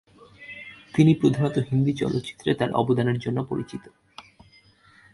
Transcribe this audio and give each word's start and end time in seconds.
তিনি 0.93 1.11
প্রধানত 1.15 1.55
হিন্দি 1.59 1.93
চলচ্চিত্রে 1.93 2.53
তার 2.53 2.71
অবদানের 2.71 3.17
জন্য 3.19 3.39
পরিচিত। 3.43 3.83